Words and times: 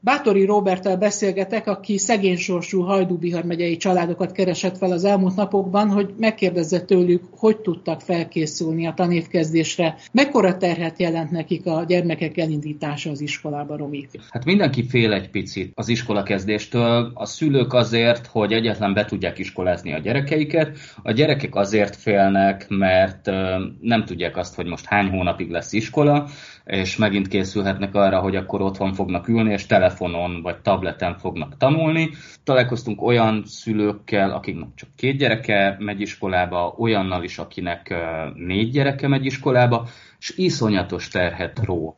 Bátori 0.00 0.44
Roberttel 0.44 0.96
beszélgetek, 0.96 1.66
aki 1.66 1.98
szegény 1.98 2.36
sorsú 2.36 2.80
Hajdú-Bihar 2.80 3.44
megyei 3.44 3.76
családokat 3.76 4.32
keresett 4.32 4.76
fel 4.76 4.92
az 4.92 5.04
elmúlt 5.04 5.36
napokban, 5.36 5.88
hogy 5.88 6.14
megkérdezze 6.18 6.80
tőlük, 6.80 7.22
hogy 7.30 7.56
tudtak 7.56 8.00
felkészülni 8.00 8.86
a 8.86 8.92
tanévkezdésre. 8.94 9.96
Mekkora 10.12 10.56
terhet 10.56 10.98
jelent 10.98 11.30
nekik 11.30 11.66
a 11.66 11.84
gyermekek 11.88 12.36
elindítása 12.36 13.10
az 13.10 13.20
iskolába, 13.20 13.76
Romi? 13.76 14.08
Hát 14.30 14.44
mindenki 14.44 14.84
fél 14.88 15.12
egy 15.12 15.30
picit 15.30 15.72
az 15.74 15.88
iskolakezdéstől. 15.88 17.10
A 17.14 17.26
szülők 17.26 17.72
azért, 17.72 18.26
hogy 18.26 18.52
egyetlen 18.52 18.94
be 18.94 19.04
tudják 19.04 19.38
iskolázni 19.38 19.92
a 19.92 19.98
gyerekeiket, 19.98 20.78
a 21.02 21.12
gyerekek 21.12 21.54
azért 21.54 21.96
félnek, 21.96 22.66
mert 22.68 23.26
nem 23.80 24.04
tudják 24.04 24.36
azt, 24.36 24.54
hogy 24.54 24.66
most 24.66 24.86
hány 24.86 25.08
hónapig 25.08 25.50
lesz 25.50 25.72
iskola, 25.72 26.28
és 26.68 26.96
megint 26.96 27.28
készülhetnek 27.28 27.94
arra, 27.94 28.20
hogy 28.20 28.36
akkor 28.36 28.60
otthon 28.60 28.92
fognak 28.92 29.28
ülni, 29.28 29.52
és 29.52 29.66
telefonon 29.66 30.42
vagy 30.42 30.56
tableten 30.60 31.16
fognak 31.16 31.56
tanulni. 31.56 32.10
Találkoztunk 32.44 33.02
olyan 33.02 33.42
szülőkkel, 33.46 34.30
akiknek 34.30 34.68
csak 34.74 34.88
két 34.96 35.18
gyereke 35.18 35.76
megy 35.78 36.00
iskolába, 36.00 36.74
olyannal 36.78 37.22
is, 37.22 37.38
akinek 37.38 37.94
négy 38.34 38.70
gyereke 38.70 39.08
megy 39.08 39.24
iskolába, 39.24 39.86
és 40.18 40.32
iszonyatos 40.36 41.08
terhet 41.08 41.60
ró. 41.64 41.96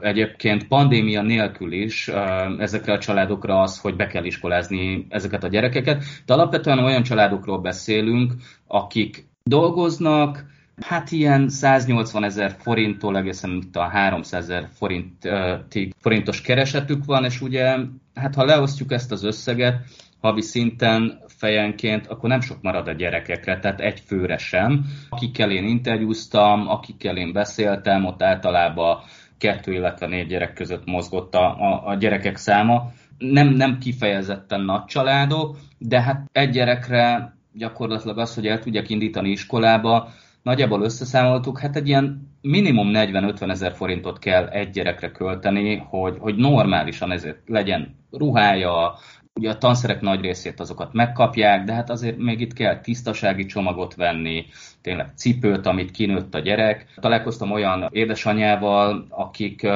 Egyébként 0.00 0.68
pandémia 0.68 1.22
nélkül 1.22 1.72
is 1.72 2.10
ezekre 2.58 2.92
a 2.92 2.98
családokra 2.98 3.60
az, 3.60 3.80
hogy 3.80 3.96
be 3.96 4.06
kell 4.06 4.24
iskolázni 4.24 5.06
ezeket 5.08 5.44
a 5.44 5.48
gyerekeket. 5.48 6.04
De 6.26 6.32
alapvetően 6.32 6.78
olyan 6.78 7.02
családokról 7.02 7.58
beszélünk, 7.58 8.32
akik 8.66 9.26
dolgoznak, 9.42 10.44
Hát 10.80 11.10
ilyen 11.10 11.48
180 11.48 12.24
ezer 12.24 12.56
forinttól 12.58 13.16
egészen 13.16 13.62
a 13.72 13.80
300 13.80 14.42
ezer 14.42 14.68
forintig, 14.72 15.94
forintos 16.00 16.40
keresetük 16.40 17.04
van, 17.04 17.24
és 17.24 17.40
ugye, 17.40 17.76
hát 18.14 18.34
ha 18.34 18.44
leosztjuk 18.44 18.92
ezt 18.92 19.12
az 19.12 19.24
összeget, 19.24 19.84
havi 20.20 20.40
szinten 20.40 21.20
fejenként, 21.26 22.06
akkor 22.06 22.28
nem 22.28 22.40
sok 22.40 22.62
marad 22.62 22.88
a 22.88 22.92
gyerekekre, 22.92 23.58
tehát 23.58 23.80
egy 23.80 24.00
főre 24.00 24.38
sem. 24.38 24.84
Akikkel 25.08 25.50
én 25.50 25.64
interjúztam, 25.64 26.68
akikkel 26.68 27.16
én 27.16 27.32
beszéltem, 27.32 28.04
ott 28.04 28.22
általában 28.22 28.98
kettő, 29.38 29.72
illetve 29.72 30.06
négy 30.06 30.26
gyerek 30.26 30.52
között 30.52 30.84
mozgott 30.84 31.34
a, 31.34 31.60
a, 31.60 31.86
a 31.86 31.94
gyerekek 31.94 32.36
száma. 32.36 32.92
Nem, 33.18 33.48
nem 33.48 33.78
kifejezetten 33.78 34.60
nagy 34.60 34.84
családok, 34.84 35.56
de 35.78 36.02
hát 36.02 36.28
egy 36.32 36.50
gyerekre 36.50 37.34
gyakorlatilag 37.52 38.18
az, 38.18 38.34
hogy 38.34 38.46
el 38.46 38.58
tudják 38.58 38.90
indítani 38.90 39.30
iskolába, 39.30 40.08
nagyjából 40.42 40.82
összeszámoltuk, 40.82 41.58
hát 41.58 41.76
egy 41.76 41.88
ilyen 41.88 42.28
minimum 42.40 42.90
40-50 42.94 43.50
ezer 43.50 43.72
forintot 43.72 44.18
kell 44.18 44.46
egy 44.46 44.70
gyerekre 44.70 45.10
költeni, 45.10 45.76
hogy, 45.76 46.16
hogy 46.18 46.36
normálisan 46.36 47.12
ezért 47.12 47.38
legyen 47.46 47.96
ruhája, 48.10 48.94
ugye 49.38 49.50
a 49.50 49.58
tanszerek 49.58 50.00
nagy 50.00 50.20
részét 50.20 50.60
azokat 50.60 50.92
megkapják, 50.92 51.64
de 51.64 51.72
hát 51.72 51.90
azért 51.90 52.16
még 52.16 52.40
itt 52.40 52.52
kell 52.52 52.80
tisztasági 52.80 53.46
csomagot 53.46 53.94
venni, 53.94 54.46
tényleg 54.82 55.12
cipőt, 55.16 55.66
amit 55.66 55.90
kinőtt 55.90 56.34
a 56.34 56.38
gyerek. 56.38 56.86
Találkoztam 57.00 57.50
olyan 57.50 57.88
édesanyával, 57.92 59.06
akik 59.08 59.66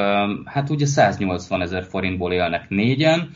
hát 0.45 0.71
ugye 0.71 0.87
180 0.87 1.62
ezer 1.62 1.84
forintból 1.84 2.33
élnek 2.33 2.69
négyen, 2.69 3.31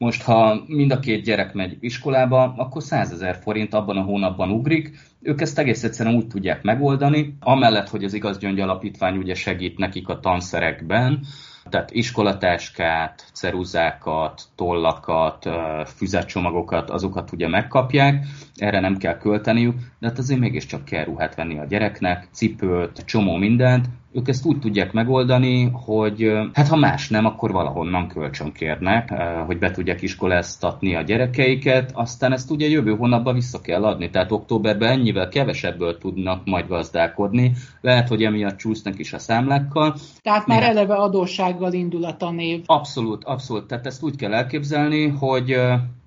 most, 0.00 0.22
ha 0.22 0.62
mind 0.66 0.92
a 0.92 0.98
két 0.98 1.24
gyerek 1.24 1.54
megy 1.54 1.76
iskolába, 1.80 2.54
akkor 2.56 2.82
100 2.82 3.12
ezer 3.12 3.38
forint 3.42 3.74
abban 3.74 3.96
a 3.96 4.02
hónapban 4.02 4.50
ugrik. 4.50 4.98
Ők 5.22 5.40
ezt 5.40 5.58
egész 5.58 5.84
egyszerűen 5.84 6.14
úgy 6.14 6.26
tudják 6.26 6.62
megoldani, 6.62 7.36
amellett, 7.40 7.88
hogy 7.88 8.04
az 8.04 8.14
Igaz 8.14 8.38
Gyöngy 8.38 8.60
Alapítvány 8.60 9.16
ugye 9.16 9.34
segít 9.34 9.78
nekik 9.78 10.08
a 10.08 10.20
tanszerekben, 10.20 11.20
tehát 11.68 11.90
iskolatáskát, 11.90 13.30
ceruzákat, 13.32 14.42
tollakat, 14.54 15.48
füzetcsomagokat, 15.96 16.90
azokat 16.90 17.32
ugye 17.32 17.48
megkapják, 17.48 18.26
erre 18.60 18.80
nem 18.80 18.96
kell 18.96 19.18
költeniük, 19.18 19.74
de 19.98 20.08
hát 20.08 20.18
azért 20.18 20.40
mégiscsak 20.40 20.84
kell 20.84 21.04
ruhát 21.04 21.34
venni 21.34 21.58
a 21.58 21.64
gyereknek, 21.64 22.28
cipőt, 22.32 23.04
csomó 23.04 23.36
mindent, 23.36 23.86
ők 24.12 24.28
ezt 24.28 24.46
úgy 24.46 24.58
tudják 24.58 24.92
megoldani, 24.92 25.70
hogy 25.72 26.32
hát 26.52 26.68
ha 26.68 26.76
más 26.76 27.08
nem, 27.08 27.26
akkor 27.26 27.52
valahonnan 27.52 28.08
kölcsön 28.08 28.52
kérnek, 28.52 29.12
hogy 29.46 29.58
be 29.58 29.70
tudják 29.70 30.02
iskoláztatni 30.02 30.94
a 30.94 31.02
gyerekeiket, 31.02 31.90
aztán 31.94 32.32
ezt 32.32 32.50
ugye 32.50 32.68
jövő 32.68 32.96
hónapban 32.96 33.34
vissza 33.34 33.60
kell 33.60 33.84
adni, 33.84 34.10
tehát 34.10 34.32
októberben 34.32 34.90
ennyivel 34.90 35.28
kevesebből 35.28 35.98
tudnak 35.98 36.44
majd 36.44 36.68
gazdálkodni, 36.68 37.52
lehet, 37.80 38.08
hogy 38.08 38.22
emiatt 38.22 38.56
csúsznak 38.56 38.98
is 38.98 39.12
a 39.12 39.18
számlákkal. 39.18 39.96
Tehát 40.22 40.46
már 40.46 40.58
Miért? 40.58 40.76
eleve 40.76 40.94
adóssággal 40.94 41.72
indul 41.72 42.04
a 42.04 42.16
tanév. 42.16 42.62
Abszolút, 42.66 43.24
abszolút, 43.24 43.66
tehát 43.66 43.86
ezt 43.86 44.02
úgy 44.02 44.16
kell 44.16 44.34
elképzelni, 44.34 45.08
hogy 45.08 45.56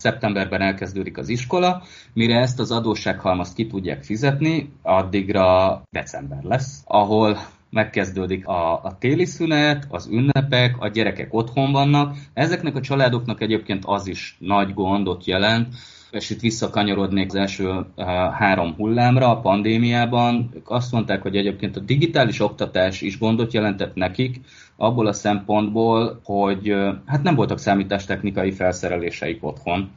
szeptemberben 0.04 0.62
elkezdődik 0.62 1.18
az 1.18 1.30
iskola, 1.30 1.84
mire 2.14 2.40
ezt 2.40 2.60
az 2.60 2.72
adóssághalmazt 2.72 3.56
ki 3.56 3.68
tudják 3.68 4.04
fizetni, 4.04 4.74
addigra 4.82 5.82
december 5.90 6.44
lesz, 6.44 6.84
ahol 6.86 7.38
megkezdődik 7.70 8.48
a, 8.48 8.84
a 8.84 8.98
téli 9.00 9.26
szünet, 9.26 9.88
az 9.90 10.08
ünnepek, 10.12 10.76
a 10.80 10.88
gyerekek 10.88 11.34
otthon 11.34 11.72
vannak. 11.72 12.16
Ezeknek 12.34 12.76
a 12.76 12.82
családoknak 12.82 13.42
egyébként 13.42 13.84
az 13.86 14.08
is 14.08 14.36
nagy 14.40 14.74
gondot 14.74 15.26
jelent, 15.26 15.76
és 16.14 16.30
itt 16.30 16.40
visszakanyarodnék 16.40 17.28
az 17.28 17.36
első 17.36 17.70
uh, 17.70 17.86
három 18.32 18.74
hullámra 18.76 19.30
a 19.30 19.40
pandémiában. 19.40 20.50
Ők 20.54 20.70
azt 20.70 20.92
mondták, 20.92 21.22
hogy 21.22 21.36
egyébként 21.36 21.76
a 21.76 21.80
digitális 21.80 22.40
oktatás 22.40 23.02
is 23.02 23.18
gondot 23.18 23.54
jelentett 23.54 23.96
nekik, 23.96 24.40
abból 24.78 25.08
a 25.08 25.14
szempontból, 25.14 26.20
hogy 26.24 26.72
uh, 26.72 26.96
hát 27.06 27.24
nem 27.24 27.36
voltak 27.36 27.60
számítástechnikai 27.60 28.52
felszereléseik 28.52 29.44
otthon. 29.44 29.90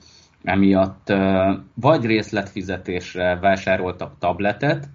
Emiatt 0.42 1.10
uh, 1.10 1.58
vagy 1.74 2.04
részletfizetésre 2.04 3.38
vásároltak 3.40 4.18
tabletet, 4.18 4.88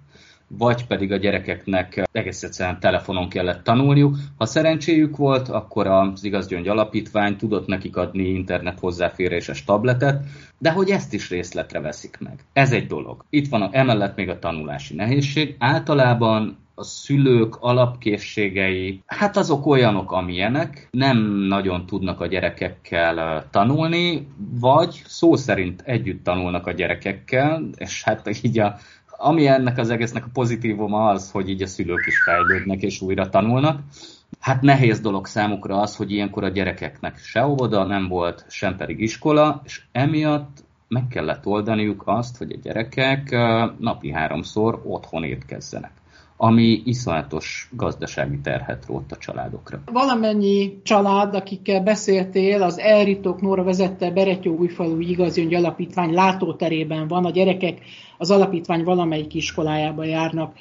vagy 0.58 0.86
pedig 0.86 1.12
a 1.12 1.16
gyerekeknek 1.16 2.08
egész 2.12 2.42
egyszerűen 2.42 2.80
telefonon 2.80 3.28
kellett 3.28 3.64
tanulniuk. 3.64 4.16
Ha 4.38 4.46
szerencséjük 4.46 5.16
volt, 5.16 5.48
akkor 5.48 5.86
az 5.86 6.24
Igazgyöngy 6.24 6.68
Alapítvány 6.68 7.36
tudott 7.36 7.66
nekik 7.66 7.96
adni 7.96 8.28
internet 8.28 8.78
hozzáféréses 8.78 9.64
tabletet, 9.64 10.24
de 10.58 10.70
hogy 10.70 10.90
ezt 10.90 11.12
is 11.12 11.30
részletre 11.30 11.80
veszik 11.80 12.18
meg. 12.20 12.44
Ez 12.52 12.72
egy 12.72 12.86
dolog. 12.86 13.24
Itt 13.30 13.48
van 13.48 13.62
a, 13.62 13.68
emellett 13.72 14.16
még 14.16 14.28
a 14.28 14.38
tanulási 14.38 14.94
nehézség. 14.94 15.56
Általában 15.58 16.56
a 16.74 16.82
szülők 16.82 17.56
alapkészségei, 17.60 19.02
hát 19.06 19.36
azok 19.36 19.66
olyanok, 19.66 20.12
amilyenek, 20.12 20.88
nem 20.90 21.18
nagyon 21.48 21.86
tudnak 21.86 22.20
a 22.20 22.26
gyerekekkel 22.26 23.46
tanulni, 23.50 24.28
vagy 24.60 25.02
szó 25.06 25.36
szerint 25.36 25.82
együtt 25.84 26.24
tanulnak 26.24 26.66
a 26.66 26.72
gyerekekkel, 26.72 27.68
és 27.76 28.02
hát 28.02 28.44
így 28.44 28.58
a 28.58 28.76
ami 29.22 29.46
ennek 29.46 29.78
az 29.78 29.90
egésznek 29.90 30.24
a 30.24 30.30
pozitívuma 30.32 31.08
az, 31.08 31.30
hogy 31.30 31.48
így 31.48 31.62
a 31.62 31.66
szülők 31.66 32.06
is 32.06 32.18
fejlődnek 32.18 32.82
és 32.82 33.00
újra 33.00 33.28
tanulnak. 33.28 33.80
Hát 34.40 34.62
nehéz 34.62 35.00
dolog 35.00 35.26
számukra 35.26 35.80
az, 35.80 35.96
hogy 35.96 36.10
ilyenkor 36.10 36.44
a 36.44 36.48
gyerekeknek 36.48 37.18
se 37.18 37.46
óvoda 37.46 37.84
nem 37.84 38.08
volt, 38.08 38.44
sem 38.48 38.76
pedig 38.76 39.00
iskola, 39.00 39.60
és 39.64 39.82
emiatt 39.92 40.64
meg 40.88 41.08
kellett 41.08 41.46
oldaniuk 41.46 42.02
azt, 42.06 42.36
hogy 42.36 42.52
a 42.52 42.60
gyerekek 42.62 43.30
napi 43.78 44.12
háromszor 44.12 44.82
otthon 44.84 45.24
étkezzenek 45.24 46.01
ami 46.44 46.82
iszonyatos 46.84 47.68
gazdasági 47.70 48.40
terhet 48.40 48.86
rótt 48.86 49.12
a 49.12 49.16
családokra. 49.16 49.82
Valamennyi 49.92 50.80
család, 50.82 51.34
akikkel 51.34 51.82
beszéltél, 51.82 52.62
az 52.62 52.78
Elritok 52.78 53.40
Nóra 53.40 53.62
vezette 53.62 54.10
Beretyó 54.10 54.56
újfalú 54.56 55.00
igazjöngy 55.00 55.54
alapítvány 55.54 56.12
látóterében 56.12 57.08
van, 57.08 57.24
a 57.24 57.30
gyerekek 57.30 57.78
az 58.18 58.30
alapítvány 58.30 58.84
valamelyik 58.84 59.34
iskolájába 59.34 60.04
járnak. 60.04 60.54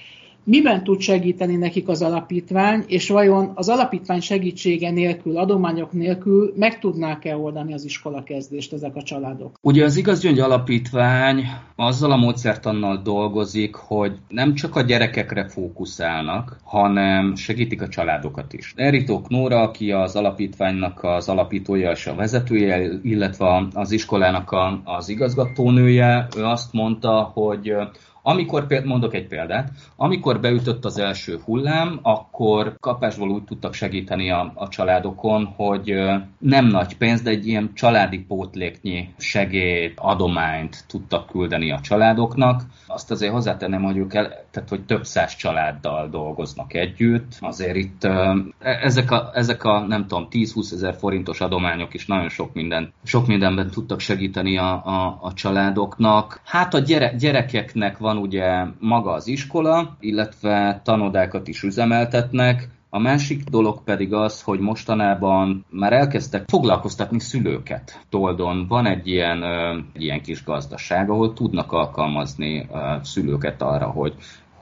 Miben 0.44 0.84
tud 0.84 1.00
segíteni 1.00 1.56
nekik 1.56 1.88
az 1.88 2.02
alapítvány, 2.02 2.84
és 2.88 3.10
vajon 3.10 3.52
az 3.56 3.70
alapítvány 3.70 4.20
segítsége 4.20 4.92
nélkül, 4.92 5.38
adományok 5.38 5.92
nélkül 5.92 6.54
meg 6.56 6.80
tudnák-e 6.80 7.38
oldani 7.38 7.74
az 7.74 7.86
iskola 7.86 8.24
kezdést 8.24 8.74
ezek 8.74 8.96
a 8.96 9.02
családok? 9.02 9.56
Ugye 9.62 9.84
az 9.84 9.98
Igazgyöngy 9.98 10.40
Alapítvány 10.40 11.44
azzal 11.76 12.12
a 12.12 12.16
módszertannal 12.16 13.02
dolgozik, 13.02 13.76
hogy 13.76 14.18
nem 14.28 14.54
csak 14.54 14.76
a 14.76 14.82
gyerekekre 14.82 15.48
fókuszálnak, 15.48 16.58
hanem 16.64 17.36
segítik 17.36 17.82
a 17.82 17.88
családokat 17.88 18.54
is. 18.54 18.74
Eritók 18.76 19.30
Nóra, 19.30 19.62
aki 19.62 19.92
az 19.92 20.16
alapítványnak 20.16 21.04
az 21.04 21.30
alapítója 21.30 21.92
és 21.92 22.08
a 22.08 22.16
vezetője, 22.16 23.00
illetve 23.04 23.68
az 23.74 23.92
iskolának 23.92 24.52
a, 24.52 24.82
az 24.84 25.10
igazgatónője, 25.10 26.28
ő 26.38 26.44
azt 26.44 26.74
mondta, 26.74 27.32
hogy 27.34 27.74
amikor, 28.21 28.68
mondok 28.83 29.13
egy 29.13 29.27
példát, 29.27 29.71
amikor 29.95 30.39
beütött 30.39 30.85
az 30.85 30.97
első 30.97 31.39
hullám, 31.45 32.00
akkor 32.01 32.75
kapásból 32.79 33.29
úgy 33.29 33.44
tudtak 33.44 33.73
segíteni 33.73 34.31
a, 34.31 34.51
a 34.56 34.68
családokon, 34.68 35.45
hogy 35.56 35.95
nem 36.38 36.65
nagy 36.65 36.97
pénz, 36.97 37.21
de 37.21 37.29
egy 37.29 37.47
ilyen 37.47 37.71
családi 37.73 38.19
pótléknyi 38.19 39.13
segélyt, 39.18 40.00
adományt 40.00 40.83
tudtak 40.88 41.27
küldeni 41.27 41.71
a 41.71 41.79
családoknak. 41.79 42.62
Azt 42.88 43.12
azért 43.12 43.31
hozzátennem, 43.31 43.83
hogy 43.83 43.97
ők 43.97 44.13
el, 44.13 44.27
tehát, 44.51 44.69
hogy 44.69 44.85
több 44.85 45.03
száz 45.03 45.35
családdal 45.35 46.09
dolgoznak 46.09 46.73
együtt. 46.73 47.38
Azért 47.39 47.75
itt 47.75 48.03
e, 48.03 48.35
ezek 48.59 49.12
a, 49.12 49.31
ezek 49.33 49.63
a 49.63 49.79
nem 49.88 50.07
tudom, 50.07 50.27
10-20 50.31 50.73
ezer 50.73 50.95
forintos 50.95 51.41
adományok 51.41 51.94
is 51.94 52.06
nagyon 52.06 52.29
sok 52.29 52.53
minden, 52.53 52.94
sok 53.03 53.27
mindenben 53.27 53.69
tudtak 53.69 54.00
segíteni 54.00 54.57
a, 54.57 54.85
a, 54.85 55.19
a 55.21 55.33
családoknak. 55.33 56.41
Hát 56.45 56.73
a 56.73 56.79
gyere, 56.79 57.13
gyerekeknek 57.15 57.97
van 57.97 58.11
van 58.13 58.22
ugye 58.22 58.66
maga 58.80 59.12
az 59.12 59.28
iskola, 59.28 59.98
illetve 60.00 60.81
tanodákat 60.84 61.48
is 61.48 61.63
üzemeltetnek, 61.63 62.69
a 62.94 63.00
másik 63.00 63.44
dolog 63.44 63.84
pedig 63.84 64.13
az, 64.13 64.42
hogy 64.42 64.60
mostanában 64.60 65.66
már 65.69 65.94
elkezdtek 65.94 66.44
foglalkoztatni 66.48 67.19
szülőket. 67.19 68.06
Toldon 68.10 68.68
van 68.68 68.86
egy 68.86 69.08
ilyen, 69.08 69.44
egy 69.94 70.02
ilyen 70.02 70.22
kis 70.22 70.44
gazdaság, 70.44 71.10
ahol 71.10 71.34
tudnak 71.34 71.72
alkalmazni 71.72 72.68
szülőket 73.02 73.62
arra, 73.62 73.86
hogy 73.86 74.14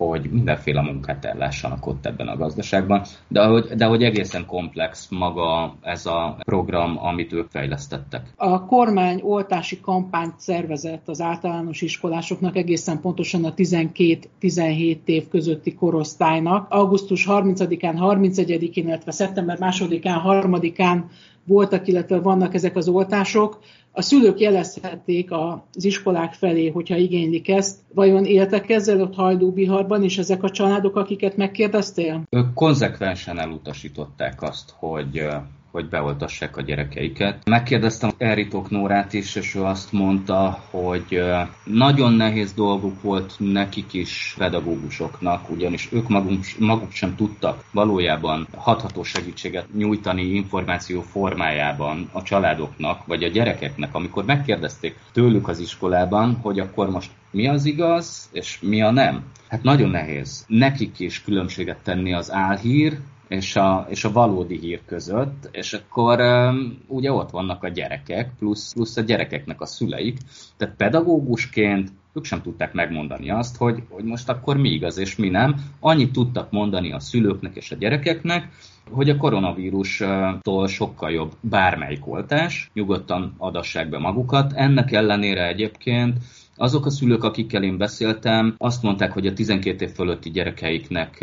hogy 0.07 0.29
mindenféle 0.31 0.81
munkát 0.81 1.25
ellássanak 1.25 1.87
ott 1.87 2.05
ebben 2.05 2.27
a 2.27 2.37
gazdaságban, 2.37 3.01
de 3.27 3.45
hogy, 3.45 3.65
de 3.65 3.85
hogy 3.85 4.03
egészen 4.03 4.45
komplex 4.45 5.07
maga 5.09 5.75
ez 5.81 6.05
a 6.05 6.37
program, 6.39 6.97
amit 6.97 7.33
ők 7.33 7.49
fejlesztettek. 7.49 8.21
A 8.35 8.65
kormány 8.65 9.21
oltási 9.23 9.79
kampányt 9.79 10.39
szervezett 10.39 11.07
az 11.07 11.21
általános 11.21 11.81
iskolásoknak 11.81 12.55
egészen 12.55 13.01
pontosan 13.01 13.45
a 13.45 13.53
12-17 13.53 14.97
év 15.05 15.27
közötti 15.27 15.75
korosztálynak. 15.75 16.67
Augusztus 16.69 17.25
30-án, 17.29 17.95
31-én, 17.99 18.87
illetve 18.87 19.11
szeptember 19.11 19.57
2-án, 19.61 20.21
3-án 20.25 21.01
voltak, 21.49 21.87
illetve 21.87 22.19
vannak 22.19 22.53
ezek 22.53 22.75
az 22.75 22.87
oltások. 22.87 23.59
A 23.91 24.01
szülők 24.01 24.39
jelezhették 24.39 25.29
az 25.31 25.83
iskolák 25.83 26.33
felé, 26.33 26.67
hogyha 26.67 26.95
igénylik 26.95 27.49
ezt. 27.49 27.77
Vajon 27.93 28.25
éltek 28.25 28.69
ezzel 28.69 29.01
ott 29.01 29.15
Hajdúbiharban, 29.15 30.03
és 30.03 30.17
ezek 30.17 30.43
a 30.43 30.49
családok, 30.49 30.95
akiket 30.95 31.37
megkérdeztél? 31.37 32.23
Ők 32.29 32.53
konzekvensen 32.53 33.39
elutasították 33.39 34.41
azt, 34.41 34.73
hogy 34.77 35.27
hogy 35.71 35.89
beoltassák 35.89 36.57
a 36.57 36.61
gyerekeiket. 36.61 37.47
Megkérdeztem 37.47 38.11
Eritok 38.17 38.69
Nórát 38.69 39.13
is, 39.13 39.35
és 39.35 39.55
ő 39.55 39.63
azt 39.63 39.91
mondta, 39.91 40.63
hogy 40.69 41.21
nagyon 41.63 42.13
nehéz 42.13 42.53
dolguk 42.53 43.01
volt 43.01 43.35
nekik 43.37 43.93
is 43.93 44.35
pedagógusoknak, 44.37 45.49
ugyanis 45.49 45.89
ők 45.91 46.07
maguk, 46.07 46.39
maguk 46.59 46.91
sem 46.91 47.15
tudtak 47.15 47.63
valójában 47.71 48.47
hatható 48.55 49.03
segítséget 49.03 49.73
nyújtani 49.73 50.21
információ 50.21 51.01
formájában 51.01 52.09
a 52.11 52.21
családoknak, 52.21 53.05
vagy 53.05 53.23
a 53.23 53.27
gyerekeknek, 53.27 53.95
amikor 53.95 54.25
megkérdezték 54.25 54.95
tőlük 55.11 55.47
az 55.47 55.59
iskolában, 55.59 56.35
hogy 56.41 56.59
akkor 56.59 56.89
most 56.89 57.11
mi 57.31 57.47
az 57.47 57.65
igaz, 57.65 58.29
és 58.31 58.59
mi 58.61 58.81
a 58.81 58.91
nem. 58.91 59.23
Hát 59.47 59.63
nagyon 59.63 59.89
nehéz 59.89 60.45
nekik 60.47 60.99
is 60.99 61.23
különbséget 61.23 61.83
tenni 61.83 62.13
az 62.13 62.31
álhír 62.31 62.99
és 63.29 63.55
a, 63.55 63.85
és 63.89 64.03
a 64.03 64.11
valódi 64.11 64.59
hír 64.59 64.79
között, 64.85 65.49
és 65.51 65.73
akkor 65.73 66.21
um, 66.21 66.77
ugye 66.87 67.11
ott 67.11 67.29
vannak 67.29 67.63
a 67.63 67.69
gyerekek, 67.69 68.31
plusz, 68.39 68.73
plusz 68.73 68.97
a 68.97 69.01
gyerekeknek 69.01 69.61
a 69.61 69.65
szüleik, 69.65 70.17
tehát 70.57 70.75
pedagógusként 70.75 71.91
ők 72.13 72.25
sem 72.25 72.41
tudták 72.41 72.73
megmondani 72.73 73.29
azt, 73.29 73.57
hogy, 73.57 73.83
hogy 73.89 74.03
most 74.03 74.29
akkor 74.29 74.57
mi 74.57 74.69
igaz 74.69 74.97
és 74.97 75.15
mi 75.15 75.29
nem. 75.29 75.55
Annyit 75.79 76.11
tudtak 76.11 76.51
mondani 76.51 76.91
a 76.91 76.99
szülőknek 76.99 77.55
és 77.55 77.71
a 77.71 77.75
gyerekeknek, 77.75 78.49
hogy 78.91 79.09
a 79.09 79.17
koronavírustól 79.17 80.67
sokkal 80.67 81.11
jobb 81.11 81.31
bármelyik 81.41 82.07
oltás, 82.07 82.69
nyugodtan 82.73 83.33
adassák 83.37 83.89
be 83.89 83.97
magukat. 83.97 84.53
Ennek 84.53 84.91
ellenére 84.91 85.47
egyébként 85.47 86.17
azok 86.59 86.85
a 86.85 86.89
szülők, 86.89 87.23
akikkel 87.23 87.63
én 87.63 87.77
beszéltem, 87.77 88.55
azt 88.57 88.83
mondták, 88.83 89.11
hogy 89.11 89.27
a 89.27 89.33
12 89.33 89.85
év 89.85 89.91
fölötti 89.91 90.29
gyerekeiknek 90.29 91.19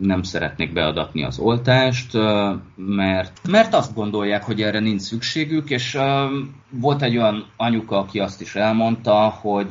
nem 0.00 0.22
szeretnék 0.22 0.72
beadatni 0.72 1.24
az 1.24 1.38
oltást, 1.38 2.12
mert, 2.76 3.40
mert 3.48 3.74
azt 3.74 3.94
gondolják, 3.94 4.44
hogy 4.44 4.62
erre 4.62 4.78
nincs 4.78 5.00
szükségük, 5.00 5.70
és 5.70 5.98
volt 6.70 7.02
egy 7.02 7.16
olyan 7.16 7.46
anyuka, 7.56 7.98
aki 7.98 8.18
azt 8.18 8.40
is 8.40 8.54
elmondta, 8.54 9.28
hogy 9.40 9.66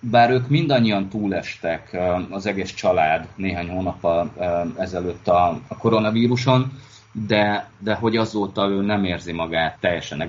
bár 0.00 0.30
ők 0.30 0.48
mindannyian 0.48 1.08
túlestek, 1.08 1.98
az 2.30 2.46
egész 2.46 2.74
család 2.74 3.28
néhány 3.36 3.68
hónappal 3.68 4.32
ezelőtt 4.76 5.28
a 5.28 5.60
koronavíruson, 5.78 6.72
de, 7.12 7.70
de 7.78 7.94
hogy 7.94 8.16
azóta 8.16 8.68
ő 8.68 8.80
nem 8.80 9.04
érzi 9.04 9.32
magát 9.32 9.80
teljesen 9.80 10.28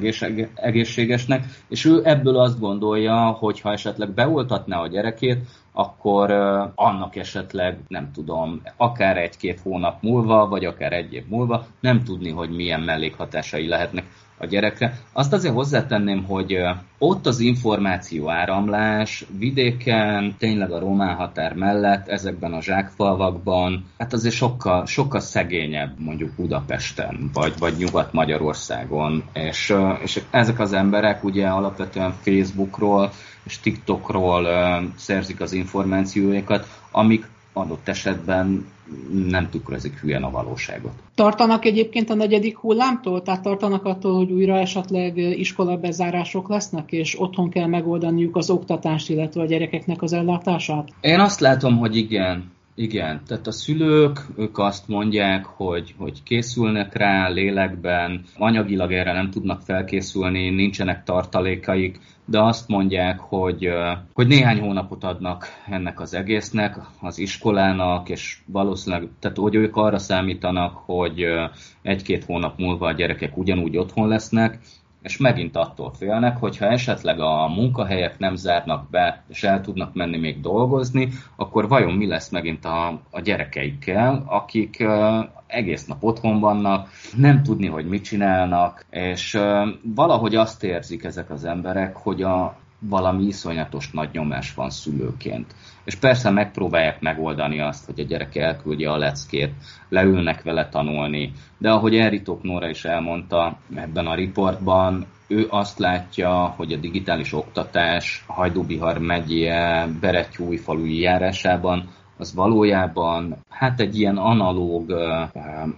egészségesnek, 0.56 1.45
és 1.68 1.86
ő 1.86 2.01
ebből 2.04 2.38
azt 2.39 2.60
gondolja, 2.60 3.25
hogy 3.25 3.60
ha 3.60 3.72
esetleg 3.72 4.10
beoltatná 4.10 4.78
a 4.78 4.88
gyerekét, 4.88 5.39
akkor 5.74 6.32
annak 6.76 7.16
esetleg, 7.16 7.80
nem 7.88 8.12
tudom, 8.12 8.62
akár 8.78 9.18
egy-két 9.18 9.60
hónap 9.60 10.02
múlva, 10.02 10.48
vagy 10.48 10.66
akár 10.66 10.94
egy 10.94 11.14
év 11.14 11.24
múlva 11.28 11.66
nem 11.80 12.04
tudni, 12.04 12.30
hogy 12.30 12.50
milyen 12.50 12.82
mellékhatásai 12.82 13.68
lehetnek 13.68 14.06
a 14.42 14.46
gyerekre. 14.46 14.94
Azt 15.14 15.34
azért 15.34 15.54
hozzátenném, 15.54 16.24
hogy 16.24 16.58
ott 16.98 17.26
az 17.26 17.40
információ 17.40 18.30
áramlás 18.30 19.26
vidéken, 19.38 20.36
tényleg 20.38 20.72
a 20.72 20.80
román 20.80 21.16
határ 21.16 21.54
mellett, 21.54 22.08
ezekben 22.08 22.54
a 22.54 22.62
zsákfalvakban, 22.62 23.86
hát 23.98 24.14
azért 24.14 24.36
sokkal, 24.36 24.86
sokkal 24.86 25.20
szegényebb 25.20 26.00
mondjuk 26.00 26.36
Budapesten, 26.36 27.30
vagy, 27.34 27.54
vagy 27.60 27.74
Nyugat-Magyarországon, 27.78 29.24
és, 29.34 29.74
és 30.04 30.22
ezek 30.32 30.60
az 30.60 30.74
emberek 30.74 31.24
ugye 31.24 31.48
alapvetően 31.48 32.12
Facebookról 32.12 33.12
és 33.51 33.59
TikTokról 33.59 34.48
szerzik 34.95 35.42
az 35.42 35.53
információikat, 35.53 36.68
amik 36.92 37.27
adott 37.53 37.88
esetben 37.88 38.65
nem 39.27 39.50
tükrözik 39.50 40.00
hülyen 40.00 40.24
a 40.24 40.31
valóságot. 40.31 40.92
Tartanak 41.15 41.65
egyébként 41.65 42.09
a 42.09 42.13
negyedik 42.15 42.57
hullámtól? 42.57 43.21
Tehát 43.21 43.42
tartanak 43.42 43.86
attól, 43.86 44.15
hogy 44.15 44.31
újra 44.31 44.57
esetleg 44.57 45.18
iskola 45.18 45.77
bezárások 45.77 46.50
lesznek, 46.50 46.91
és 46.91 47.22
otthon 47.22 47.50
kell 47.50 47.67
megoldaniuk 47.67 48.36
az 48.36 48.50
oktatást, 48.50 49.10
illetve 49.10 49.41
a 49.41 49.46
gyerekeknek 49.46 50.01
az 50.01 50.13
ellátását? 50.13 50.89
Én 51.01 51.20
azt 51.20 51.39
látom, 51.39 51.77
hogy 51.77 51.96
igen. 51.96 52.51
Igen, 52.75 53.22
tehát 53.28 53.48
a 53.48 53.51
szülők, 53.51 54.20
ők 54.38 54.58
azt 54.58 54.88
mondják, 54.88 55.46
hogy, 55.46 55.94
hogy 55.98 56.24
készülnek 56.24 56.96
rá 56.96 57.28
lélekben, 57.28 58.24
anyagilag 58.38 58.92
erre 58.94 59.13
nem 59.13 59.30
tudnak 59.30 59.62
felkészülni, 59.62 60.50
nincsenek 60.50 61.04
tartalékaik, 61.04 62.00
de 62.25 62.42
azt 62.42 62.68
mondják, 62.68 63.20
hogy, 63.20 63.70
hogy 64.13 64.28
néhány 64.28 64.60
hónapot 64.60 65.04
adnak 65.04 65.46
ennek 65.70 66.00
az 66.00 66.13
egésznek, 66.13 66.78
az 67.01 67.20
iskolának, 67.20 68.10
és 68.10 68.38
valószínűleg, 68.46 69.10
tehát 69.20 69.38
hogy 69.38 69.56
ők 69.56 69.75
arra 69.75 69.98
számítanak, 69.98 70.75
hogy 70.75 71.25
egy-két 71.82 72.24
hónap 72.24 72.58
múlva 72.58 72.88
a 72.88 72.94
gyerekek 72.94 73.38
ugyanúgy 73.38 73.78
otthon 73.78 74.08
lesznek, 74.08 74.60
és 75.01 75.17
megint 75.17 75.55
attól 75.55 75.91
félnek, 75.93 76.38
hogyha 76.38 76.65
esetleg 76.65 77.20
a 77.20 77.48
munkahelyek 77.48 78.20
nem 78.20 78.36
zárnak 78.36 78.89
be, 78.89 79.24
és 79.27 79.43
el 79.43 79.62
tudnak 79.62 79.93
menni 79.93 80.17
még 80.17 80.41
dolgozni, 80.41 81.10
akkor 81.36 81.67
vajon 81.67 81.93
mi 81.93 82.08
lesz 82.08 82.29
megint 82.29 82.65
a, 82.65 83.00
a 83.12 83.20
gyerekeikkel, 83.20 84.24
akik 84.27 84.77
uh, 84.79 85.25
egész 85.48 85.86
nap 85.86 86.03
otthon 86.03 86.39
vannak, 86.39 86.89
nem 87.15 87.43
tudni, 87.43 87.67
hogy 87.67 87.86
mit 87.86 88.03
csinálnak, 88.03 88.86
és 88.89 89.34
uh, 89.34 89.67
valahogy 89.96 90.36
azt 90.36 90.63
érzik 90.63 91.03
ezek 91.03 91.29
az 91.29 91.46
emberek, 91.46 91.96
hogy 91.96 92.22
a, 92.22 92.55
valami 92.90 93.24
iszonyatos 93.24 93.92
nagy 93.92 94.10
nyomás 94.12 94.54
van 94.54 94.70
szülőként. 94.70 95.56
És 95.84 95.96
persze 95.96 96.30
megpróbálják 96.30 97.02
megoldani 97.02 97.60
azt, 97.62 97.86
hogy 97.86 98.00
a 98.00 98.04
gyerek 98.04 98.36
elküldje 98.36 98.92
a 98.92 98.98
leckét, 98.98 99.54
leülnek 99.90 100.44
vele 100.44 100.70
tanulni, 100.70 101.32
de 101.58 101.72
ahogy 101.72 101.96
Eritok 101.96 102.44
Nóra 102.44 102.70
is 102.70 102.86
elmondta 102.86 103.58
ebben 103.76 104.08
a 104.08 104.16
riportban, 104.16 105.06
ő 105.28 105.48
azt 105.50 105.80
látja, 105.80 106.54
hogy 106.58 106.74
a 106.74 106.78
digitális 106.78 107.34
oktatás 107.34 108.24
Hajdúbihar 108.28 108.98
megyie 108.98 109.88
Beretyújfalui 110.00 111.00
járásában 111.00 111.90
az 112.22 112.34
valójában 112.34 113.36
hát 113.50 113.80
egy 113.80 114.00
ilyen 114.00 114.18
analóg 114.18 114.90
ö, 114.90 115.22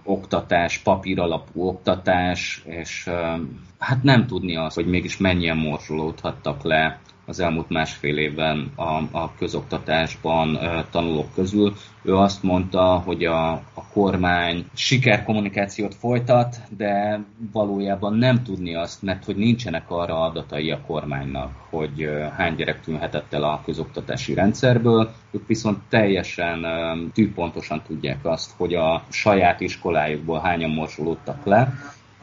oktatás, 0.04 0.78
papír 0.78 1.20
alapú 1.20 1.66
oktatás, 1.66 2.62
és 2.66 3.06
ö, 3.06 3.34
hát 3.78 4.02
nem 4.02 4.26
tudni 4.26 4.56
azt, 4.56 4.74
hogy 4.74 4.86
mégis 4.86 5.16
mennyien 5.16 5.56
morzsolódhattak 5.56 6.62
le 6.62 6.98
az 7.26 7.40
elmúlt 7.40 7.68
másfél 7.68 8.18
évben 8.18 8.72
a, 8.76 9.18
a 9.18 9.34
közoktatásban 9.38 10.58
tanulók 10.90 11.34
közül. 11.34 11.74
Ő 12.02 12.16
azt 12.16 12.42
mondta, 12.42 13.02
hogy 13.04 13.24
a, 13.24 13.50
a 13.52 13.84
kormány 13.92 14.66
sikerkommunikációt 14.74 15.94
folytat, 15.94 16.56
de 16.76 17.24
valójában 17.52 18.14
nem 18.14 18.42
tudni 18.42 18.74
azt, 18.74 19.02
mert 19.02 19.24
hogy 19.24 19.36
nincsenek 19.36 19.90
arra 19.90 20.22
adatai 20.22 20.70
a 20.70 20.80
kormánynak, 20.86 21.52
hogy 21.70 22.10
hány 22.36 22.54
gyerek 22.54 22.80
tűnhetett 22.80 23.32
el 23.32 23.42
a 23.42 23.62
közoktatási 23.64 24.34
rendszerből. 24.34 25.12
Ők 25.30 25.46
viszont 25.46 25.78
teljesen 25.88 26.66
tűpontosan 27.14 27.82
tudják 27.86 28.24
azt, 28.26 28.52
hogy 28.56 28.74
a 28.74 29.04
saját 29.08 29.60
iskolájukból 29.60 30.40
hányan 30.40 30.70
morsolódtak 30.70 31.44
le, 31.44 31.72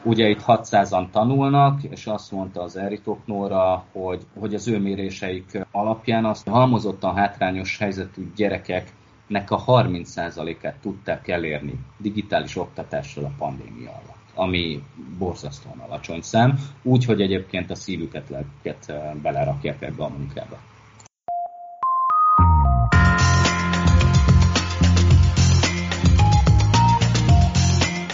Ugye 0.04 0.28
itt 0.28 0.42
600-an 0.46 1.10
tanulnak, 1.10 1.82
és 1.82 2.06
azt 2.06 2.30
mondta 2.32 2.62
az 2.62 2.76
Eritok 2.76 3.26
Nóra, 3.26 3.84
hogy, 3.92 4.26
hogy 4.38 4.54
az 4.54 4.68
ő 4.68 4.78
méréseik 4.78 5.66
alapján 5.70 6.24
azt 6.24 6.48
halmozottan 6.48 7.14
hátrányos 7.14 7.78
helyzetű 7.78 8.32
gyerekeknek 8.36 9.50
a 9.50 9.64
30%-át 9.64 10.76
tudták 10.80 11.28
elérni 11.28 11.78
digitális 11.98 12.56
oktatással 12.56 13.24
a 13.24 13.32
pandémia 13.38 13.90
alatt 13.90 14.20
ami 14.34 14.82
borzasztóan 15.18 15.78
alacsony 15.78 16.22
szám, 16.22 16.58
úgyhogy 16.82 17.20
egyébként 17.20 17.70
a 17.70 17.74
szívüket, 17.74 18.28
lelküket 18.28 18.92
belerakják 19.22 19.82
ebbe 19.82 20.04
a 20.04 20.08
munkába. 20.08 20.58